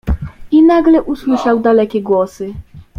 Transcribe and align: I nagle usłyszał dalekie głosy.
I 0.51 0.61
nagle 0.63 1.03
usłyszał 1.03 1.59
dalekie 1.59 2.01
głosy. 2.03 2.53